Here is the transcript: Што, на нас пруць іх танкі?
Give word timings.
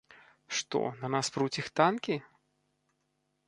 Што, 0.59 0.81
на 1.03 1.11
нас 1.15 1.31
пруць 1.37 1.59
іх 1.65 1.71
танкі? 1.81 2.15